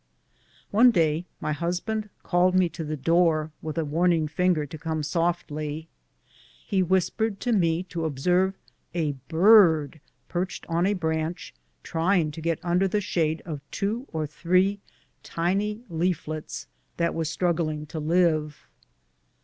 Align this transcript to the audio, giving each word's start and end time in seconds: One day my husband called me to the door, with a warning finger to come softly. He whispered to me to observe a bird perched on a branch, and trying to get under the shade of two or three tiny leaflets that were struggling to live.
One 0.71 0.89
day 0.89 1.25
my 1.39 1.51
husband 1.51 2.09
called 2.23 2.55
me 2.55 2.69
to 2.69 2.83
the 2.83 2.97
door, 2.97 3.51
with 3.61 3.77
a 3.77 3.85
warning 3.85 4.27
finger 4.27 4.65
to 4.65 4.77
come 4.79 5.03
softly. 5.03 5.89
He 6.65 6.81
whispered 6.81 7.39
to 7.41 7.51
me 7.53 7.83
to 7.83 8.05
observe 8.05 8.57
a 8.95 9.11
bird 9.27 10.01
perched 10.27 10.65
on 10.67 10.87
a 10.87 10.95
branch, 10.95 11.53
and 11.55 11.83
trying 11.83 12.31
to 12.31 12.41
get 12.41 12.57
under 12.63 12.87
the 12.87 12.99
shade 12.99 13.43
of 13.45 13.61
two 13.69 14.07
or 14.11 14.25
three 14.25 14.79
tiny 15.21 15.83
leaflets 15.87 16.65
that 16.97 17.13
were 17.13 17.23
struggling 17.23 17.85
to 17.85 17.99
live. 17.99 18.65